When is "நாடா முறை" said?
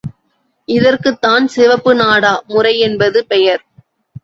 1.95-2.79